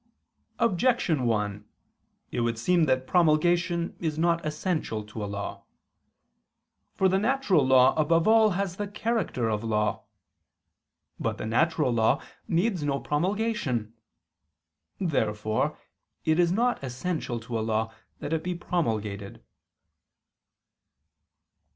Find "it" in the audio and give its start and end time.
2.31-2.41, 16.25-16.39, 18.33-18.43